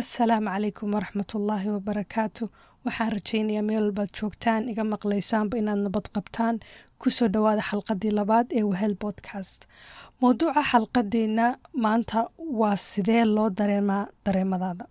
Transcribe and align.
assalaamu 0.00 0.48
calaykum 0.54 0.88
waraxmatullaahi 0.96 1.68
wabarakaatu 1.76 2.44
waxaan 2.86 3.12
rajaynayaa 3.16 3.62
meel 3.68 3.82
walbaad 3.86 4.10
joogtaan 4.18 4.68
iga 4.72 4.84
maqlaysaanba 4.94 5.54
inaad 5.62 5.80
nabad 5.86 6.06
qabtaan 6.16 6.56
ku 7.00 7.08
soo 7.16 7.28
dhowaada 7.34 7.62
xalqadii 7.70 8.12
labaad 8.18 8.46
ee 8.58 8.62
wahel 8.70 8.94
podcast. 9.04 9.60
Mowduuca 10.22 10.62
xalqadeenna 10.72 11.46
maanta 11.84 12.18
waa 12.60 12.76
sidee 12.90 13.24
loo 13.36 13.48
dareemaa 13.58 14.04
dareemadaada. 14.26 14.84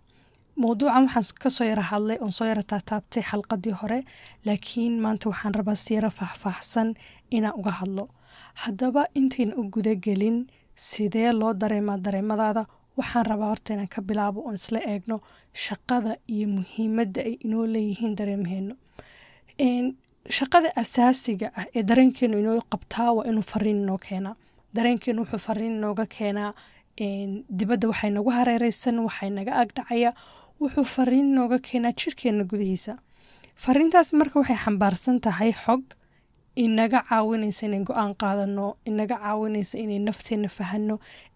Mowduucan 0.62 1.04
waxaan 1.06 1.38
ka 1.42 1.48
soo 1.56 1.66
yara 1.70 1.82
hadlay 1.90 2.18
oon 2.20 2.32
soo 2.38 2.46
yara 2.50 2.62
taataabtay 2.72 3.22
xalqadii 3.30 3.74
hore 3.80 4.00
laakiin 4.46 4.94
maanta 5.04 5.24
waxaan 5.30 5.54
rabaa 5.58 5.78
si 5.82 5.94
yaro 5.96 6.10
faahfaahsan 6.18 6.88
inaan 7.36 7.54
uga 7.60 7.72
hadlo. 7.80 8.04
Haddaba 8.62 9.02
intayna 9.20 9.52
u 9.60 9.62
gudagelin 9.74 10.38
sidee 10.88 11.30
loo 11.40 11.52
dareemaa 11.62 11.98
dareemadaada 12.04 12.62
waxaan 12.98 13.26
rabaa 13.30 13.48
horta 13.52 13.70
inaan 13.74 13.88
ka 13.94 14.00
bilaabo 14.08 14.40
oon 14.46 14.54
isla 14.60 14.80
eegno 14.92 15.16
shaqada 15.66 16.12
iyo 16.34 16.46
muhiimadda 16.56 17.20
ay 17.28 17.34
inoo 17.44 17.64
leeyihiin 17.74 18.14
dareemaheeno 18.18 18.74
shaqada 20.38 20.68
asaasiga 20.82 21.48
ah 21.60 21.66
ee 21.76 21.82
dareenkeenu 21.90 22.38
inoo 22.42 22.60
qabtaa 22.72 23.10
waa 23.16 23.24
inuu 23.30 23.42
fariin 23.52 23.78
inoo 23.84 23.98
keenaa. 24.08 24.36
Dareenkeenu 24.76 25.20
wuxuu 25.22 25.38
fariin 25.48 25.74
inooga 25.78 26.04
keenaa 26.16 26.52
dibadda 27.58 27.88
waxay 27.88 28.10
nagu 28.10 28.30
hareereysan 28.38 28.98
waxay 29.06 29.30
naga 29.30 29.52
agdhacaya 29.62 30.10
wuxuu 30.60 30.84
fariin 30.84 31.26
inooga 31.32 31.58
keenaa 31.58 31.92
jirkeena 32.00 32.44
gudihiisa. 32.50 32.92
Fariintaas 33.64 34.12
marka 34.20 34.36
waxay 34.40 34.58
xambaarsan 34.64 35.20
tahay 35.20 35.52
xog 35.64 35.82
inaga 36.64 37.00
caawinaysa 37.08 37.62
inay 37.68 37.82
go'aan 37.88 38.12
qaadano 38.22 38.66
inaga 38.90 39.16
caawinaysa 39.24 39.74
inay 39.84 39.98
nafteena 40.06 40.48
fahano 40.58 40.94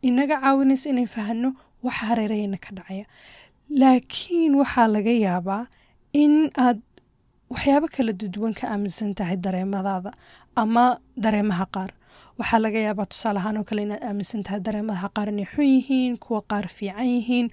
inaga 0.08 0.36
caawinaysa 0.42 0.86
inay 0.92 1.06
fahano 1.14 1.48
waxa 1.84 2.04
hareeraheyna 2.08 2.58
ka 2.64 2.70
dhacaya. 2.76 3.06
Laakiin 3.80 4.52
waxaa 4.60 4.88
laga 4.94 5.10
yaabaa 5.26 5.66
in 6.22 6.50
aad 6.64 6.80
waxyaabo 7.52 7.86
kala 7.94 8.12
duduwan 8.20 8.54
ka 8.58 8.64
aaminsan 8.72 9.14
tahay 9.18 9.36
dareemadaada 9.44 10.12
ama 10.62 10.84
dareemaha 11.16 11.66
qaar. 11.74 11.90
Waxaa 12.38 12.58
laga 12.64 12.78
yaabaa 12.86 13.06
tusaale 13.10 13.38
ahaan 13.40 13.56
oo 13.60 13.64
kale 13.68 13.82
inaad 13.86 14.02
aaminsan 14.08 14.42
tahay 14.46 14.60
dareemadaha 14.66 15.08
qaar 15.16 15.28
inay 15.32 15.46
xun 15.52 15.64
yihiin 15.74 16.14
kuwa 16.24 16.40
qaar 16.50 16.66
fiican 16.76 17.06
yihiin 17.14 17.46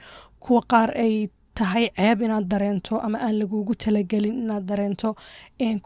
kuwa 0.44 0.62
qaar 0.72 0.90
ay 0.98 1.30
tahay 1.60 1.86
ceeb 1.98 2.20
inaad 2.26 2.46
dareento 2.54 2.94
ama 3.06 3.18
aan 3.26 3.36
lagugu 3.42 3.74
talagelin 3.84 4.36
inaad 4.44 4.66
dareento. 4.70 5.10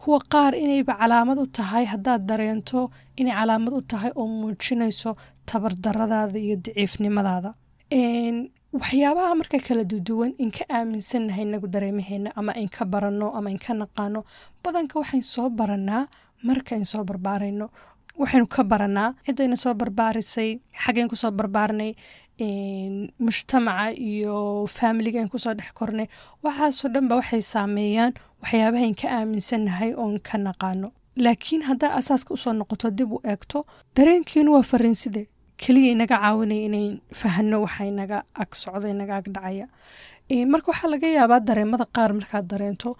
Kuwa 0.02 0.20
qaar 0.34 0.54
inayba 0.64 0.94
calaamad 1.02 1.38
u 1.44 1.46
tahay 1.58 1.86
haddaad 1.94 2.22
dareento 2.30 2.80
inay 3.20 3.34
calaamad 3.40 3.74
u 3.80 3.82
tahay 3.92 4.12
oo 4.16 4.28
muujinayso 4.40 5.12
tabardaradaada 5.50 6.40
iyo 6.46 6.56
daciifnimadaada. 6.66 7.52
Waxyaabaha 8.74 9.36
marka 9.40 9.58
kala 9.68 9.84
duduwan 9.92 10.34
inka 10.44 10.64
aaminsannahay 10.76 11.44
inagu 11.46 11.68
dareemaheena 11.74 12.30
ama 12.40 12.54
inka 12.64 12.86
baranno 12.94 13.28
ama 13.38 13.50
inka 13.56 13.74
naqaano 13.82 14.20
badanka 14.64 14.96
waxayn 15.02 15.22
soo 15.34 15.50
baranaa 15.60 16.08
markayn 16.48 16.86
soo 16.92 17.04
barbaarayno. 17.10 17.68
Waxaynu 18.22 18.48
ka 18.56 18.64
baranaa 18.72 19.14
ciddayna 19.26 19.58
soo 19.64 19.74
barbaarisay 19.82 20.50
xaggayn 20.84 21.08
ku 21.12 21.16
soo 21.16 21.32
barbaarinay 21.40 21.92
mujtamaca 22.40 23.94
iyo 23.98 24.68
faamiligayn 24.68 25.30
ku 25.30 25.38
soo 25.40 25.54
dhex 25.54 25.72
kornay. 25.74 26.08
Waxaasoo 26.44 26.90
dhanba 26.94 27.16
waxay 27.20 27.42
saameeyaan 27.42 28.14
waxyaabahayn 28.42 28.96
ka 28.96 29.08
aaminsannahay 29.18 29.94
oon 29.96 30.20
ka 30.20 30.38
naqaano. 30.38 30.92
Laakiin 31.18 31.62
haddaa 31.70 31.94
asaaska 32.00 32.34
u 32.34 32.38
soo 32.38 32.54
noqoto 32.54 32.90
dib 32.98 33.12
u 33.14 33.20
eegto 33.24 33.66
dareenkiinu 33.96 34.54
waa 34.56 34.64
fariinside 34.72 35.28
keliya 35.62 35.92
inaga 35.96 36.18
caawinaya 36.18 36.66
inayn 36.68 36.94
fahano 37.20 37.62
waxa 37.66 37.86
inaga 37.86 38.24
ag 38.42 38.50
socda 38.56 38.88
inaga 38.90 39.16
ag 39.22 39.28
dhacaya. 39.36 39.68
Marka 40.52 40.68
waxaa 40.72 40.90
laga 40.94 41.08
yaabaa 41.08 41.40
dareemada 41.40 41.86
qaar 41.96 42.12
markaad 42.18 42.46
dareento 42.52 42.98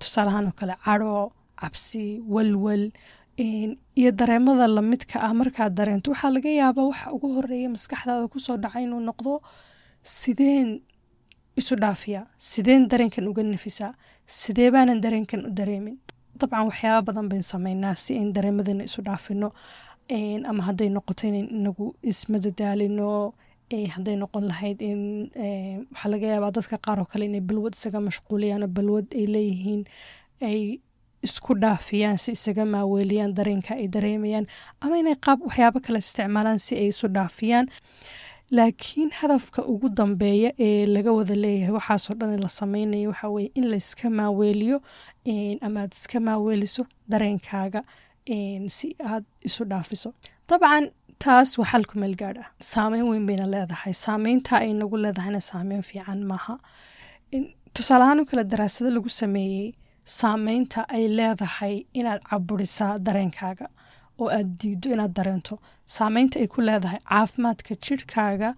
tusaalahaan 0.00 0.46
oo 0.48 0.52
kale 0.60 0.74
cadho 0.84 1.32
cabsi 1.60 2.20
walwal 2.34 2.84
iyo 3.38 4.10
dareemada 4.20 4.66
lamidka 4.76 5.16
ah 5.26 5.32
markaad 5.40 5.72
dareento 5.78 6.10
waxaa 6.12 6.30
laga 6.36 6.50
yaabaa 6.60 6.86
waxa 6.90 7.12
ugu 7.16 7.28
horreeya 7.36 7.68
maskaxdaada 7.76 8.28
ku 8.32 8.38
soo 8.46 8.56
dhaca 8.56 8.78
inuu 8.80 9.00
noqdo 9.08 9.32
sideen 10.02 10.68
isu 11.60 11.74
dhaafiyaa 11.82 12.24
sideen 12.50 12.82
dareenkan 12.90 13.28
uga 13.28 13.42
nafisaa 13.42 13.92
sidee 14.26 14.70
baanan 14.74 15.00
dareenkan 15.04 15.40
u 15.48 15.50
dareemin. 15.58 15.96
Dabcan 16.40 16.64
waxyaaba 16.68 17.02
badan 17.08 17.28
bayn 17.30 17.42
sameynaa 17.52 17.94
si 17.94 18.12
ayn 18.20 18.32
dareemadana 18.36 18.84
isu 18.88 19.00
dhaafino 19.08 19.48
ama 20.50 20.62
hadday 20.68 20.88
noqoto 20.96 21.22
inayn 21.28 21.48
inagu 21.58 21.86
ismadadaalino 22.02 23.34
hadday 23.94 24.16
noqon 24.22 24.44
lahayd 24.50 24.78
in 24.90 25.00
waxaa 25.92 26.10
laga 26.12 26.26
yaabaa 26.32 26.52
dadka 26.56 26.76
qaar 26.86 26.98
kale 27.12 27.24
inay 27.28 27.40
balwad 27.48 27.74
isaga 27.78 28.00
mashquuliyaan 28.08 28.64
balwad 28.76 29.06
ay 29.18 29.26
leeyihiin 29.34 29.82
ay 30.48 30.60
isku 31.22 31.54
dhaafiyaan 31.62 32.18
si 32.18 32.32
isaga 32.32 32.64
maaweeliyaan 32.64 33.34
dareenka 33.38 33.74
ay 33.74 33.88
dareemayaan 33.88 34.46
ama 34.80 34.98
inay 34.98 35.16
qaab 35.26 35.38
waxyaabo 35.46 35.80
kale 35.86 35.98
isticmaalaan 35.98 36.58
si 36.58 36.72
ay 36.76 36.88
isu 36.92 37.08
dhaafiyaan. 37.16 37.66
Laakiin 38.50 39.10
hadafka 39.20 39.60
ugu 39.72 39.88
dambeeya 39.88 40.50
ee 40.58 40.86
laga 40.86 41.12
wada 41.12 41.34
leeyahay 41.34 41.74
waxaasoo 41.78 42.14
dhan 42.20 42.40
la 42.44 42.48
sameynayo 42.48 43.08
waxa 43.10 43.28
weye 43.28 43.50
in 43.58 43.64
layska 43.72 44.10
maaweeliyo 44.10 44.78
ama 45.66 45.84
iska 45.92 46.20
maaweeliso 46.20 46.82
dareenkaaga 47.10 47.80
si 48.76 48.88
aad 49.10 49.24
isu 49.48 49.64
dhaafiso. 49.64 50.14
Dabcan 50.48 50.84
taas 51.18 51.58
waa 51.58 51.66
xal 51.72 51.84
ku 51.90 51.98
meel 51.98 52.14
gaadh 52.20 52.38
ah. 52.42 52.48
Saameyn 52.60 53.04
weyn 53.10 53.26
bayna 53.26 53.46
leedahay. 53.54 53.94
Saameynta 53.94 54.58
ay 54.62 54.72
nagu 54.80 54.96
leedahayna 55.04 55.40
saameyn 55.40 55.82
fiican 55.82 56.22
maaha. 56.30 56.54
Tusaaleahaan 57.74 58.20
oo 58.20 58.24
kale 58.30 58.44
daraasado 58.44 58.90
lagu 58.90 59.08
sameeyey 59.08 59.74
saameynta 60.06 60.80
ay 60.88 61.04
leedahay 61.18 61.74
inaad 61.98 62.20
caburisaa 62.30 62.98
dareenkaaga 63.06 63.66
oo 64.18 64.28
aad 64.30 64.48
diido 64.60 64.88
inaad 64.94 65.12
dareento. 65.18 65.58
Saameynta 65.96 66.38
ay 66.40 66.46
ku 66.46 66.60
leedahay 66.68 67.00
caafimaadka 67.10 67.74
jirhkaaga 67.84 68.50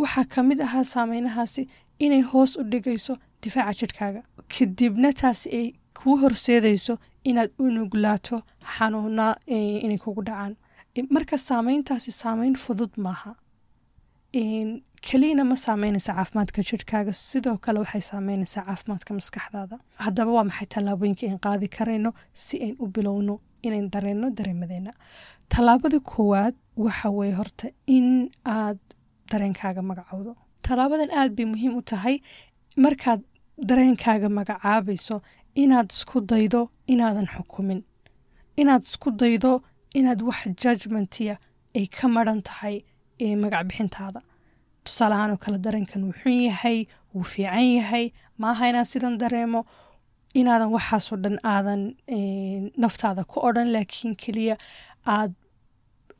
waxaa 0.00 0.24
ka 0.32 0.42
mid 0.42 0.60
ahaa 0.66 0.84
saameynahaasi 0.94 1.62
inay 1.98 2.22
hoos 2.30 2.56
u 2.60 2.62
dhigayso 2.72 3.14
difaaca 3.42 3.74
jirhkaaga 3.80 4.22
kadibna 4.54 5.12
taasi 5.20 5.48
ay 5.58 5.66
kuu 5.98 6.16
horseedayso 6.22 6.94
inaad 7.24 7.50
u 7.58 7.64
nuglaato 7.76 8.36
xanuuna 8.74 9.26
inay 9.84 9.98
kugu 9.98 10.22
dhacaan. 10.28 10.56
Marka 11.14 11.36
saameyntaasi 11.38 12.12
saameyn 12.12 12.54
fudud 12.64 12.92
maaha 13.04 13.32
keliyana 15.06 15.44
ma 15.50 15.56
saameynaysa 15.56 16.12
caafimaadka 16.14 16.62
jirhkaaga 16.68 17.12
sidoo 17.12 17.56
kale 17.64 17.78
waxay 17.84 18.00
saameynaysaa 18.10 18.64
caafimaadka 18.68 19.14
maskaxdaada. 19.18 19.76
Haddaba 20.04 20.30
waa 20.36 20.44
maxay 20.50 20.66
tallaabooyinka 20.74 21.24
ayn 21.26 21.38
qaadi 21.46 21.68
karayno 21.76 22.10
si 22.44 22.56
ayn 22.64 22.76
u 22.78 22.86
bilowno 22.94 23.34
inayn 23.66 23.88
dareenno 23.94 24.30
dareemadeena 24.38 24.92
tallaabada 25.52 25.98
koowaad 26.12 26.54
waxa 26.84 27.08
weye 27.18 27.32
horta 27.38 27.66
in 27.86 28.30
aad 28.44 28.78
dareenkaaga 29.30 29.82
magacowdo. 29.90 30.36
Tallaabadan 30.62 31.10
aad 31.20 31.32
bay 31.36 31.46
muhiim 31.52 31.76
u 31.80 31.82
tahay. 31.82 32.16
Markaad 32.84 33.20
dareenkaaga 33.68 34.28
magacaabayso 34.38 35.16
inaad 35.62 35.88
isku 35.96 36.20
daydo 36.20 36.60
inaadan 36.92 37.26
xukumin. 37.34 37.80
Inaad 38.60 38.82
isku 38.90 39.10
daydo 39.10 39.62
inaad 39.98 40.20
wax 40.28 40.40
judgmentiya 40.62 41.36
ay 41.78 41.86
ka 41.86 42.08
maran 42.08 42.42
tahay 42.42 42.76
magac 43.42 43.64
bixintaada 43.68 44.20
tusaale 44.86 45.14
ahaan 45.16 45.30
oo 45.34 45.40
kale 45.44 45.58
dareenkan 45.66 46.02
wuu 46.06 46.16
xun 46.22 46.36
yahay 46.48 46.78
wuu 47.14 47.24
fiican 47.32 47.66
yahay 47.78 48.06
maaha 48.42 48.68
inaan 48.70 48.84
sidan 48.92 49.14
dareemo 49.22 49.60
inaadan 50.40 50.70
waxaasoo 50.76 51.16
dhan 51.24 51.36
aadan 51.54 51.82
naftaada 52.82 53.22
ku 53.30 53.36
odhan 53.48 53.68
laakiin 53.76 54.14
keliya 54.22 54.56
aad 55.16 55.32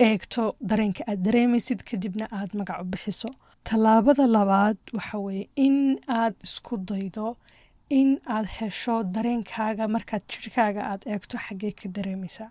eegto 0.08 0.42
dareenka 0.70 1.02
aad 1.10 1.20
dareemaysid 1.26 1.80
kadibna 1.88 2.26
aad 2.38 2.50
magac 2.58 2.78
u 2.82 2.86
bixiso. 2.92 3.28
Tallaabada 3.68 4.24
labaad 4.36 4.78
waxa 4.96 5.18
weeye 5.26 5.44
in 5.66 5.76
aad 6.20 6.34
isku 6.46 6.74
daydo 6.90 7.26
in 8.00 8.10
aad 8.36 8.46
hesho 8.56 8.94
dareenkaaga 9.16 9.84
markaad 9.94 10.22
jirhkaaga 10.32 10.82
aad 10.92 11.02
eegto 11.12 11.36
xaggee 11.46 11.72
ka 11.80 11.86
dareemaysaa 11.96 12.50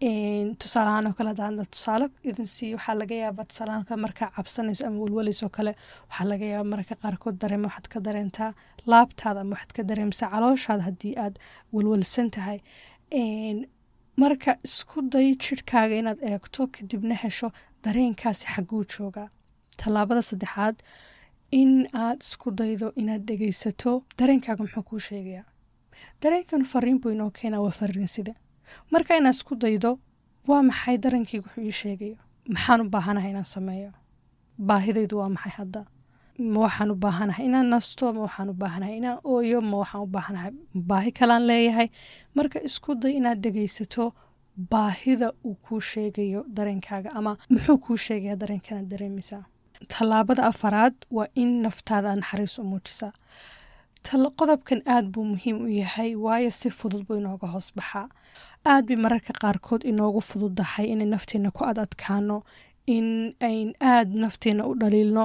tusaalahaan 0.00 1.06
oo 1.06 1.12
kale 1.18 1.28
hadaan 1.30 1.56
tusaale 1.70 2.08
idin 2.24 2.46
siiyo 2.46 2.76
waxaa 2.76 2.94
laga 2.98 3.14
yaabaa 3.14 3.44
tusaalahaan 3.44 3.84
kale 3.84 4.00
markaa 4.00 4.30
cabsanayso 4.36 4.86
ama 4.86 4.98
walwalaysoo 5.00 5.48
kale 5.48 5.72
waxaa 6.08 6.28
laga 6.28 6.44
yaabaa 6.46 6.70
mararka 6.70 6.94
qaarkood 7.02 7.36
dareema 7.40 7.68
waxaad 7.68 7.88
ka 7.88 8.00
dareentaa 8.00 8.52
laabtaada 8.86 9.40
ama 9.40 9.54
waxaad 9.56 9.72
ka 9.76 9.82
dareemaysaa 9.90 10.30
calooshaada 10.34 10.82
haddii 10.88 11.14
aad 11.24 11.34
walwalsan 11.72 12.30
tahay. 12.30 12.58
Marka 14.22 14.50
isku 14.64 15.02
day 15.12 15.34
jirhkaaga 15.42 15.94
inaad 16.02 16.20
eegto 16.30 16.66
kadibna 16.66 17.14
hesho 17.14 17.48
dareenkaasi 17.84 18.46
xagguu 18.54 18.84
joogaa. 18.92 19.28
Tallaabada 19.80 20.22
saddexaad 20.22 20.76
in 21.50 21.88
aad 22.04 22.20
isku 22.20 22.50
daydo 22.50 22.92
inaad 23.00 23.22
dhegaysato 23.28 24.02
dareenkaaga 24.18 24.62
muxuu 24.64 24.82
kuu 24.82 24.98
sheegayaa? 25.08 25.44
Dareenkan 26.22 26.64
fariin 26.64 27.00
buu 27.00 27.30
keenaa 27.40 27.60
waa 27.60 27.70
fariin 27.80 28.08
sida 28.08 28.32
marka 28.92 29.12
inaad 29.18 29.34
isku 29.38 29.54
daydo 29.64 29.90
waa 30.48 30.62
maxay 30.68 30.96
dareenkayga 31.04 31.44
wuxuu 31.46 31.64
ii 31.68 31.74
sheegayo? 31.82 32.16
Maxaan 32.54 32.80
u 32.84 32.88
baahanahay 32.94 33.30
inaan 33.34 33.48
sameeyo? 33.56 33.90
Baahidaydu 34.68 35.14
waa 35.20 35.28
maxay 35.36 35.52
hadda? 35.58 35.80
Ma 36.52 36.58
waxaan 36.66 36.90
u 36.94 36.96
baahanahay 37.04 37.44
inaan 37.50 37.68
nasto? 37.74 38.04
Ma 38.16 38.20
waxaan 38.26 38.48
u 38.52 38.54
baahanahay 38.62 38.96
inaan 39.00 39.18
ooyo? 39.34 39.58
Ma 39.70 39.76
waxaan 39.82 40.02
u 40.06 40.08
baahanahay 40.16 40.52
baahi 40.90 41.10
kalaan 41.18 41.42
leeyahay? 41.50 41.88
Marka 42.36 42.58
isku 42.68 42.90
day 43.02 43.12
inaad 43.18 43.38
dhegaysato 43.44 44.04
baahida 44.72 45.28
uu 45.46 45.54
kuu 45.64 45.80
sheegayo 45.92 46.40
dareenkaaga 46.56 47.10
ama 47.18 47.32
muxuu 47.52 47.78
kuu 47.84 47.96
sheegaya 48.06 48.36
dareenkanaad 48.42 48.86
dareemaysaa 48.92 49.44
tallaabada 49.92 50.42
afaraad 50.50 50.94
waa 51.16 51.26
in 51.42 51.50
naftaada 51.64 52.14
naxariis 52.20 52.54
u 52.58 52.64
muujisaa 52.70 53.12
qodobkan 54.10 54.82
aad 54.86 55.06
buu 55.12 55.24
muhiim 55.24 55.56
u 55.64 55.68
yahay 55.68 56.14
waayo 56.14 56.50
si 56.50 56.70
fudud 56.70 57.02
buu 57.06 57.16
inooga 57.16 57.46
hoos 57.48 57.72
baxaa. 57.76 58.08
Aad 58.64 58.86
bay 58.86 58.96
mararka 58.96 59.32
qaarkood 59.42 59.82
inoogu 59.84 60.20
fududahay 60.20 60.86
inay 60.92 61.06
nafteena 61.06 61.50
ku 61.50 61.64
ad 61.64 61.78
adkaano 61.78 62.42
in 62.86 63.34
ayn 63.40 63.72
aad 63.80 64.08
nafteena 64.14 64.62
u 64.70 64.74
dhaliilno 64.80 65.24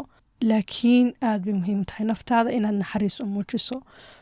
laakiin 0.49 1.13
aad 1.21 1.41
bay 1.45 1.53
muhiim 1.53 1.85
tahay 1.85 2.05
naftaada 2.11 2.49
inaad 2.57 2.75
naxariis 2.81 3.19
u 3.19 3.25
muujiso. 3.25 3.77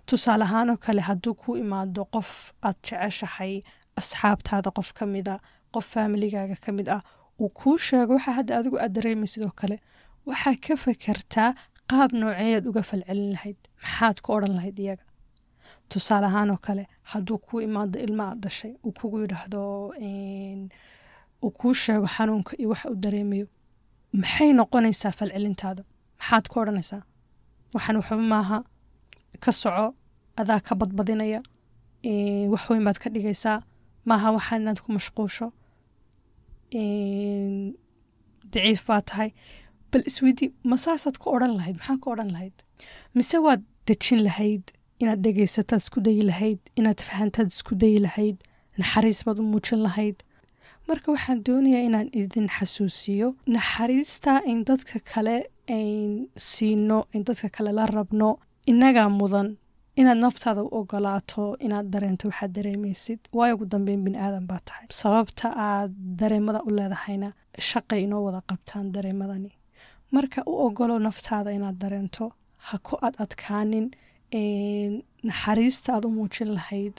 Tusaale 0.05 0.43
ahaanoo 0.43 0.77
kale 0.77 1.01
hadduu 1.01 1.33
ku 1.41 1.55
imaado 1.63 2.05
qof 2.13 2.29
aad 2.67 2.75
jeceshahay 2.87 3.53
asxaabtaada 3.99 4.69
qof 4.77 4.89
ka 4.97 5.05
mid 5.05 5.27
a 5.33 5.35
qof 5.73 5.85
faamiligaaga 5.93 6.55
ka 6.65 6.71
mid 6.71 6.87
ah 6.95 7.01
uu 7.41 7.49
kuu 7.59 7.77
sheego 7.77 8.13
waxa 8.17 8.31
hadda 8.39 8.57
adigu 8.59 8.77
aad 8.79 8.91
dareemay 8.95 9.27
sidoo 9.33 9.51
kale. 9.59 9.77
Waxaa 10.27 10.55
ka 10.65 10.73
fakertaa 10.83 11.51
qaab 11.89 12.11
nooceeyaad 12.21 12.65
uga 12.69 12.81
falcelin 12.89 13.31
lahayd. 13.35 13.59
Maxaad 13.83 14.17
ku 14.23 14.29
odhan 14.35 14.53
lahayd 14.57 14.77
iyaga? 14.79 15.05
Tusaale 15.89 16.25
ahaanoo 16.31 16.57
kale 16.65 16.83
hadduu 17.11 17.37
kuu 17.45 17.59
imaado 17.67 17.97
ilma 18.05 18.23
aad 18.31 18.39
dhashay 18.43 18.73
uu 18.85 18.91
kugu 18.99 19.17
yidhaahdo 19.23 19.61
uu 21.43 21.51
kuu 21.59 21.73
sheego 21.83 22.07
xanuunka 22.15 22.53
iyo 22.59 22.69
waxa 22.73 22.89
uu 22.91 22.95
dareemayo 23.03 23.47
maxay 24.21 24.49
noqonaysaa 24.59 25.11
falcelintaada? 25.19 25.83
Maxaad 26.19 26.45
ku 26.51 26.55
odhanaysaa? 26.61 27.01
Waxaan 27.73 27.95
waxba 27.99 28.17
maaha 28.33 28.57
ka 29.43 29.51
soco 29.61 29.87
adaa 30.41 30.59
ka 30.67 30.73
badbadinaya. 30.79 31.41
Wax 32.53 32.63
weyn 32.69 32.83
baad 32.87 32.97
ka 33.03 33.07
dhigaysaa. 33.13 33.59
Maaha 34.09 34.27
waxaan 34.37 34.61
inaad 34.61 34.79
ku 34.83 34.89
mashquusho. 34.97 35.47
Daciif 38.53 38.81
baa 38.87 39.01
tahay 39.09 39.29
bal 39.91 40.03
isweydii 40.09 40.49
ma 40.69 40.77
saasaad 40.85 41.15
ku 41.21 41.27
odhan 41.35 41.53
lahayd 41.59 41.75
maxaa 41.79 41.97
ku 42.03 42.07
odhan 42.13 42.31
lahayd 42.35 42.57
mise 43.17 43.37
waad 43.45 43.61
dejin 43.87 44.21
lahayd 44.27 44.63
inaad 45.01 45.19
dhegaysataad 45.25 45.81
isku 45.85 45.99
dayi 46.07 46.21
lahayd 46.31 46.59
inaad 46.79 46.99
fahantaad 47.07 47.47
isku 47.55 47.73
dayi 47.83 47.99
lahayd 48.07 48.37
naxariis 48.81 49.19
baad 49.27 49.37
u 49.41 49.45
muujin 49.53 49.81
lahayd 49.87 50.17
marka 50.87 51.07
waxaan 51.15 51.39
doonayaa 51.47 51.83
inaan 51.89 52.09
idin 52.21 52.47
xasuusiyo 52.57 53.27
naxariista 53.55 54.33
in 54.51 54.59
dadka 54.69 54.97
kale 55.11 55.35
ayn 55.77 56.13
siino 56.49 56.97
in 57.15 57.23
dadka 57.27 57.47
kale 57.55 57.71
la 57.79 57.85
rabno 57.97 58.29
innagaa 58.71 59.09
mudan 59.19 59.47
inaad 60.01 60.19
naftaada 60.25 60.61
u 60.67 60.69
ogolaato 60.79 61.43
inaad 61.65 61.87
dareento 61.93 62.23
waxaad 62.29 62.51
dareemaysid 62.57 63.19
waayo 63.37 63.53
ugu 63.55 63.65
dambeyn 63.73 64.01
bini 64.05 64.17
aadan 64.25 64.45
baa 64.51 64.61
tahay 64.67 64.85
sababta 65.01 65.47
aad 65.67 65.91
dareemada 66.21 66.59
u 66.67 66.69
leedahayna 66.77 67.29
shaqay 67.69 68.01
inoo 68.05 68.21
wada 68.27 68.41
qabtaan 68.49 68.85
dareemadani 68.95 69.51
marka 70.15 70.39
u 70.51 70.53
ogolo 70.65 70.95
naftaada 71.07 71.51
inaad 71.57 71.77
dareento 71.83 72.25
ha 72.67 72.77
ku 72.87 72.93
ad 73.07 73.15
adkaanin 73.23 73.87
naxariista 75.27 75.89
aad 75.95 76.05
u 76.05 76.09
muujin 76.17 76.49
lahayd 76.57 76.95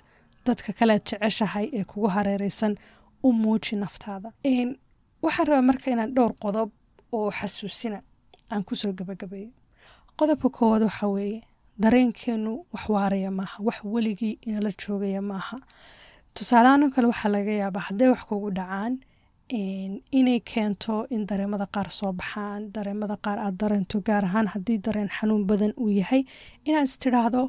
dadka 0.46 0.70
kalead 0.78 1.02
jeceshahay 1.08 1.66
ee 1.78 1.84
kugu 1.90 2.08
hareereysan 2.16 2.74
u 3.26 3.32
muuji 3.42 3.74
naftaada. 3.76 4.28
Waxaan 5.24 5.46
rabaa 5.48 5.62
marka 5.70 5.86
inaan 5.90 6.14
dhowr 6.16 6.32
qodob 6.44 6.70
oo 7.16 7.30
xasuusina 7.38 7.98
aan 8.52 8.64
ku 8.64 8.74
soo 8.80 8.92
gabagabeeyo. 8.98 9.50
Qodobka 10.18 10.48
koowaad 10.56 10.82
waxa 10.88 11.06
weeye 11.16 11.40
dareenkeenu 11.82 12.52
wax 12.72 12.84
waaraya 12.94 13.30
maaha 13.38 13.58
wax 13.66 13.78
weligii 13.94 14.38
inala 14.46 14.70
joogaya 14.82 15.22
maaha. 15.30 15.56
Tusaaleaanoo 16.34 16.90
kale 16.94 17.06
waxaa 17.12 17.28
laga 17.36 17.52
yaabaa 17.62 17.84
hadday 17.88 18.08
wax 18.12 18.22
kugu 18.28 18.50
dhacaan 18.58 18.94
inay 20.18 20.40
keento 20.50 21.06
in 21.10 21.26
dareemada 21.26 21.66
qaar 21.74 21.90
soo 21.90 22.12
baxaan. 22.12 22.70
Dareemada 22.74 23.16
qaar 23.24 23.38
aad 23.38 23.56
dareento 23.62 24.00
gaar 24.06 24.24
ahaan 24.24 24.46
haddii 24.54 24.78
dareen 24.86 25.08
xanuun 25.16 25.44
badan 25.50 25.72
uu 25.80 25.88
yahay. 26.00 26.22
Inaad 26.68 26.86
istidhaahdo 26.90 27.42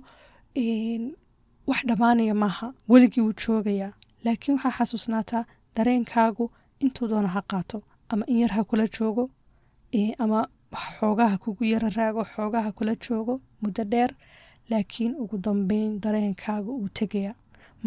wax 1.70 1.82
dhammaanaya 1.90 2.34
maaha 2.44 2.68
weligii 2.92 3.22
wuu 3.26 3.34
joogayaa. 3.44 3.94
Laakiin 4.26 4.56
waxaa 4.58 4.72
xasuusnaataa 4.78 5.44
dareenkaagu 5.76 6.46
intuu 6.84 7.08
doona 7.12 7.28
ha 7.36 7.42
qaato 7.52 7.78
ama 8.10 8.24
in 8.28 8.38
yar 8.42 8.52
ha 8.58 8.64
kula 8.64 8.86
joogo 8.96 9.30
ama 10.24 10.40
xoogaha 11.00 11.38
kugu 11.44 11.64
yara 11.74 11.90
raago 11.98 12.24
xoogaha 12.34 12.72
kula 12.78 12.94
joogo 12.96 13.34
muddo 13.62 13.84
dheer. 13.92 14.12
Laakiin 14.70 15.14
ugu 15.22 15.38
dambeyn 15.46 16.00
dareenkaaga 16.04 16.72
uu 16.72 16.90
tegaya 16.98 17.34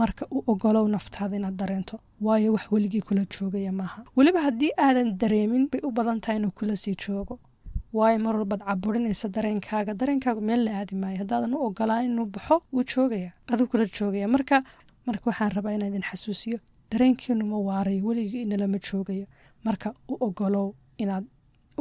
marka 0.00 0.25
u 0.37 0.38
ogolow 0.52 0.87
naftaada 0.94 1.37
inaad 1.37 1.56
dareento 1.62 1.96
waayo 2.26 2.52
wax 2.55 2.67
weligii 2.75 3.00
kula 3.08 3.25
joogaya 3.35 3.73
maaha. 3.73 4.00
Weliba 4.17 4.41
haddii 4.46 4.70
aadan 4.87 5.08
dareemin 5.20 5.64
bay 5.70 5.81
u 5.87 5.91
badan 5.99 6.20
tahay 6.20 6.37
inuu 6.41 6.50
kula 6.58 6.76
sii 6.76 6.94
joogo. 7.02 7.35
Waayo 7.93 8.19
mar 8.19 8.35
walbaad 8.37 8.62
caburinaysa 8.69 9.29
dareenkaaga. 9.37 9.94
Dareenkaagu 10.00 10.41
meel 10.41 10.62
la 10.64 10.70
aadi 10.81 10.94
maayo. 11.00 11.19
Haddaadan 11.23 11.55
u 11.55 11.58
ogolaan 11.67 12.05
inuu 12.11 12.26
baxo 12.35 12.56
wuu 12.73 12.85
joogaya. 12.93 13.31
Aduu 13.52 13.67
kula 13.67 13.85
joogaya. 13.96 14.26
Marka 14.35 14.56
marka 15.06 15.25
waxaan 15.31 15.50
rabaa 15.56 15.73
inaa 15.76 15.87
idin 15.93 16.02
xasuusiyo 16.11 16.58
dareenkeenu 16.90 17.44
ma 17.47 17.58
waarayo 17.69 18.05
weligii 18.08 18.43
inalama 18.43 18.79
joogayo. 18.87 19.26
Marka 19.64 19.88
u 20.12 20.14
ogolow 20.26 20.69
inaad 21.02 21.25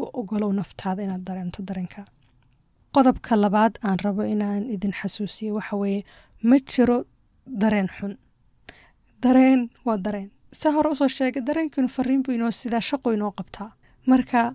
u 0.01 0.03
ogolow 0.19 0.51
naftaada 0.59 1.03
inaad 1.03 1.23
dareento 1.29 1.59
dareenka 1.69 2.05
qodobka 2.95 3.35
labaad 3.35 3.73
aan 3.87 3.97
rabo 4.05 4.23
inaan 4.33 4.63
idin 4.75 4.91
xasuusiyo 4.99 5.53
waxa 5.57 5.75
weeye 5.81 6.03
ma 6.49 6.57
jiro 6.71 6.97
dareen 7.45 7.87
xun. 7.87 8.17
Dareen 9.23 9.69
waa 9.85 9.97
dareen. 9.97 10.31
Saa 10.51 10.71
hore 10.71 10.89
u 10.91 10.95
soo 10.95 11.07
sheegay 11.07 11.41
dareenkeenu 11.49 11.87
fariin 11.89 12.23
buu 12.23 12.33
inoo 12.35 12.51
sidaa 12.51 12.81
shaqo 12.89 13.13
inoo 13.13 13.31
qabtaa. 13.37 13.71
Marka 14.07 14.53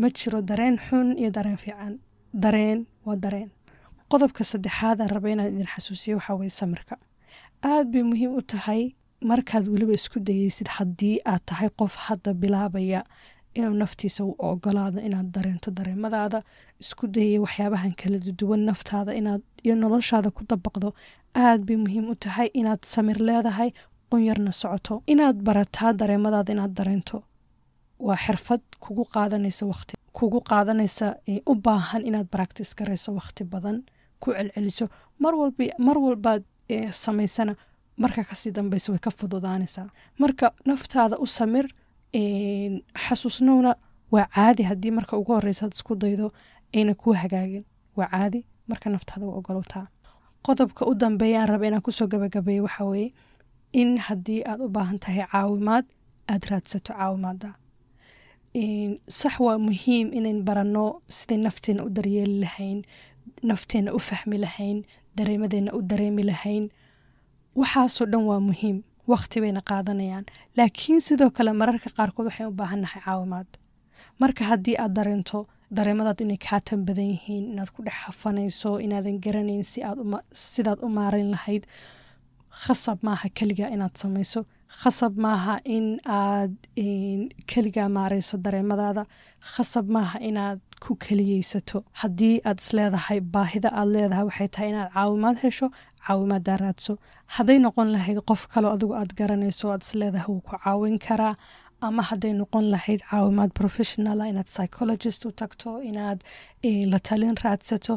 ma 0.00 0.08
jiro 0.18 0.40
dareen 0.42 0.76
xun 0.86 1.16
iyo 1.18 1.30
dareen 1.30 1.56
fiican. 1.56 1.98
Dareen 2.42 2.86
waa 3.04 3.16
dareen. 3.16 3.50
Qodobka 4.10 4.44
saddexaad 4.44 5.00
aan 5.00 5.08
raba 5.14 5.28
inaan 5.30 5.48
idin 5.52 5.66
xasuusiyo 5.74 6.16
waxaa 6.18 6.48
samirka. 6.60 6.96
Aad 7.62 7.86
bay 7.92 8.02
muhiim 8.02 8.32
u 8.38 8.42
tahay 8.42 8.82
markaad 9.30 9.68
weliba 9.68 9.92
isku 9.92 10.18
dayeysid 10.20 10.68
haddii 10.76 11.18
aad 11.24 11.42
tahay 11.46 11.68
qof 11.78 11.94
hadda 12.06 12.30
bilaabaya 12.34 13.02
inuu 13.54 13.74
naftiisa 13.82 14.24
u 14.24 14.34
ogolaado 14.38 14.98
inaad 15.00 15.28
dareento 15.34 15.70
dareemadaada 15.70 16.38
isku 16.82 17.04
dayaya 17.14 17.40
waxyaabahan 17.44 17.92
kala 18.00 18.18
duwan 18.40 18.60
naftaada 18.68 19.12
inaad 19.20 19.42
iyo 19.64 19.74
noloshaada 19.82 20.30
ku 20.30 20.42
dabaqdo 20.50 20.88
aad 21.34 21.60
bay 21.66 21.76
muhiim 21.76 22.06
u 22.10 22.14
tahay 22.14 22.48
inaad 22.60 22.82
samir 22.92 23.18
leedahay 23.28 23.70
qunyarna 24.10 24.52
socoto. 24.52 25.02
Inaad 25.12 25.36
barataa 25.48 25.92
dareemadaada 26.00 26.52
inaad 26.52 26.72
dareento. 26.78 27.22
Waa 28.06 28.16
xirfad 28.24 28.60
kugu 28.84 29.04
qaadanaysa 29.14 29.64
waqti 29.72 29.94
kugu 30.18 30.40
qaadanaysa 30.50 31.06
u 31.50 31.54
baahan 31.64 32.02
inaad 32.08 32.28
baractis 32.32 32.70
garayso 32.78 33.10
waqti 33.18 33.44
badan 33.52 33.76
ku 34.22 34.28
celceliso. 34.36 34.86
Mar 35.86 35.96
walbaad 36.04 36.42
samaysana 37.04 37.54
marka 38.02 38.22
ka 38.24 38.34
sii 38.40 38.50
dambeysa 38.56 38.92
way 38.92 38.98
ka 39.06 39.10
fududaanaysaa. 39.18 39.88
Marka 40.22 40.46
naftaada 40.66 41.16
u 41.24 41.26
samir 41.26 41.66
xasuusnowna 43.04 43.72
waa 44.12 44.26
caadi 44.34 44.62
haddii 44.70 44.90
marka 44.98 45.16
ugu 45.20 45.32
horeysaad 45.32 45.72
isku 45.76 45.94
daydo 46.02 46.26
ayna 46.76 46.94
kuu 46.94 47.14
hagaagin. 47.22 47.64
Waa 47.96 48.08
caadi 48.14 48.40
marka 48.70 48.90
naftaada 48.90 49.26
waa 49.26 49.38
ogolowtaa 49.40 49.86
qodobka 50.46 50.82
u 50.90 50.94
dambeeya 50.94 51.40
aan 51.42 51.48
raba 51.52 51.66
inaan 51.66 51.82
ku 51.86 51.92
soo 51.92 52.06
gabagabeeyo 52.12 52.62
waxaa 52.66 52.84
weeye 52.92 53.12
in 53.80 53.90
haddii 54.06 54.42
aad 54.50 54.60
u 54.66 54.68
baahan 54.76 54.98
tahay 54.98 55.24
caawimaad 55.32 55.84
aad 56.32 56.42
raadsato 56.50 56.92
caawimaada 56.94 57.50
sax 59.08 59.34
waa 59.46 59.58
muhiim 59.58 60.06
inayn 60.18 60.40
baranno 60.48 60.84
siday 61.16 61.38
nafteena 61.46 61.84
u 61.86 61.90
daryeeli 61.96 62.40
lahayn 62.44 62.78
nafteena 63.42 63.92
u 63.94 63.98
fahmi 63.98 64.38
lahayn 64.44 64.78
dareemadeenna 65.16 65.72
u 65.78 65.82
dareemi 65.82 66.22
lahayn. 66.30 66.64
Waxaasoo 67.60 68.06
dhan 68.12 68.24
waa 68.30 68.40
muhiim 68.48 68.76
waqti 69.12 69.40
bayna 69.42 69.60
qaadanayaan. 69.70 70.24
Laakiin 70.56 71.00
sidoo 71.00 71.30
kale 71.30 71.52
mararka 71.52 71.90
qaarkood 71.96 72.26
waxay 72.26 72.46
u 72.46 72.50
baahannahay 72.60 73.02
caawimaad. 73.06 73.46
Marka 74.20 74.44
haddii 74.50 74.76
aad 74.78 74.92
dareento 74.98 75.46
dareemadaad 75.76 76.20
inay 76.24 76.38
kaa 76.46 76.60
tan 76.68 76.80
yihiin 77.12 77.44
inaad 77.52 77.70
ku 77.74 77.80
dhex 77.86 77.96
hafanayso 78.06 78.70
inaadan 78.84 79.16
garanayn 79.24 79.64
sidaad 80.52 80.78
u 80.86 80.88
maarayn 80.98 81.30
lahayd. 81.34 81.64
Khasab 82.62 82.98
maaha 83.06 83.28
keligaa 83.38 83.70
inaad 83.74 83.94
samayso. 84.02 84.40
Khasab 84.80 85.12
maaha 85.24 85.54
in 85.76 85.86
aad 86.06 86.52
keligaa 87.50 87.88
maarayso 87.96 88.36
dareemadaada. 88.44 89.02
Khasab 89.52 89.86
maaha 89.96 90.18
inaad 90.30 90.58
ku 90.84 90.96
keliyeysato 91.04 91.78
haddii 92.00 92.36
aad 92.48 92.58
isleedahay 92.64 93.20
baahida 93.34 93.68
aad 93.80 93.88
leedahay 93.94 94.24
waxay 94.30 94.48
tahay 94.54 94.68
inaad 94.72 94.90
caawimaad 94.96 95.36
hesho 95.44 95.66
caawimaaddaa 96.06 96.56
raadso 96.64 96.92
hadday 97.34 97.58
noqon 97.64 97.88
lahayd 97.94 98.18
qof 98.30 98.42
kaleo 98.52 98.70
adigu 98.76 98.94
aad 99.00 99.10
garanayso 99.20 99.64
aad 99.74 99.82
isleedahay 99.86 100.28
wuu 100.32 100.40
ku 100.48 100.52
caawin 100.64 100.96
karaa 101.06 101.34
ama 101.80 102.02
hadday 102.08 102.32
noqon 102.40 102.64
lahayd 102.74 103.00
caawimaad 103.10 103.50
professionala 103.60 104.28
inaad 104.32 104.48
psychologist 104.54 105.24
u 105.24 105.30
tagto 105.32 105.70
inaad 105.90 106.18
la 106.92 106.98
talin 107.08 107.36
raadsato 107.44 107.94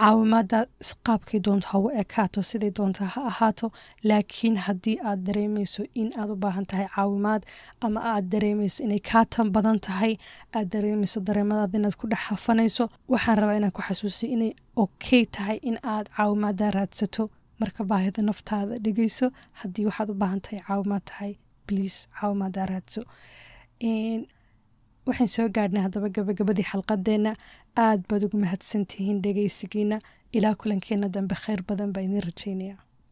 caawimaada 0.00 0.58
qaabkay 1.06 1.40
doonto 1.46 1.66
ha 1.72 1.78
u 1.78 1.90
ekaato 2.02 2.40
siday 2.50 2.70
doonto 2.78 3.04
ha 3.04 3.20
ahaato. 3.30 3.66
Laakiin 4.08 4.56
haddii 4.66 4.96
aad 5.08 5.20
dareemayso 5.26 5.82
in 5.94 6.08
aad 6.20 6.30
u 6.30 6.36
baahan 6.36 6.66
tahay 6.70 6.86
caawimaad 6.96 7.42
ama 7.80 8.00
aad 8.12 8.24
dareemayso 8.32 8.84
inay 8.84 8.98
kaa 9.10 9.44
badan 9.56 9.78
tahay 9.86 10.12
aad 10.56 10.68
dareemayso 10.74 11.20
dareemadaada 11.28 11.78
inaad 11.78 11.96
ku 12.00 12.06
dhex 12.12 12.18
hafanayso 12.30 12.84
waxaan 13.12 13.38
rabaa 13.40 13.56
inaan 13.60 13.72
ku 13.76 13.82
xasuusiya 13.88 14.32
inay 14.36 14.52
okey 14.84 15.24
tahay 15.36 15.56
in 15.62 15.76
aad 15.94 16.06
caawimaada 16.16 16.70
raadsato. 16.70 17.30
Marka 17.60 17.84
baahida 17.90 18.22
naftaada 18.22 18.74
dhegeyso 18.84 19.26
haddii 19.60 19.84
waxaad 19.88 20.08
u 20.10 20.14
baahan 20.22 20.40
tahay 20.44 20.60
caawimaad 20.68 21.04
tahay 21.10 21.32
bliis 21.66 21.96
caawimaada 22.20 22.66
raadso 22.72 23.02
waxaan 25.08 25.28
soo 25.34 25.48
gaadhnay 25.56 25.82
haddaba 25.86 26.08
gabagabadii 26.16 26.66
xalqadeena. 26.72 27.32
Aad 27.84 28.00
baad 28.08 28.22
ugu 28.26 28.38
mahadsantihiin 28.44 29.18
dhegeysigiina. 29.24 29.98
Ilaa 30.36 30.54
kulankeena 30.60 31.08
dambe 31.08 31.34
kheyr 31.44 31.60
badan 31.68 31.92
baa 31.94 32.02
idiin 32.06 32.24
rajeynaya 32.28 32.76